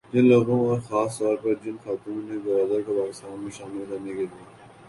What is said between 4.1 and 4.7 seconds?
کے لیے